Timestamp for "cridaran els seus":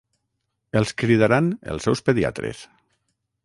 1.03-2.01